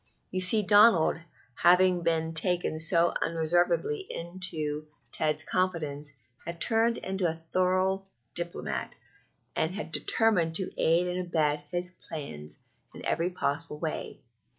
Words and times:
You 0.31 0.41
see, 0.41 0.63
Donald, 0.63 1.19
having 1.53 2.01
been 2.01 2.33
taken 2.33 2.79
so 2.79 3.13
unreservedly 3.21 4.07
into 4.09 4.87
Ted's 5.11 5.43
confidence, 5.43 6.09
had 6.43 6.59
turned 6.59 6.97
into 6.97 7.27
a 7.27 7.43
thorough 7.51 8.07
diplomat, 8.33 8.95
and 9.55 9.69
had 9.75 9.91
determined 9.91 10.55
to 10.55 10.71
aid 10.75 11.05
and 11.05 11.19
abet 11.27 11.65
his 11.69 11.91
plans 11.91 12.57
in 12.95 13.05
every 13.05 13.29
possible 13.29 13.77
way. 13.77 14.21